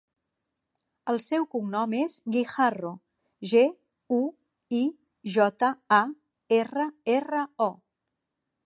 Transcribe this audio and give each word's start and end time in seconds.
El 1.11 1.19
seu 1.25 1.43
cognom 1.55 1.93
és 1.97 2.15
Guijarro: 2.37 2.95
ge, 3.53 3.63
u, 4.19 4.21
i, 4.79 4.81
jota, 5.37 5.71
a, 6.01 6.05
erra, 6.61 6.91
erra, 7.21 7.47
o. 7.71 7.75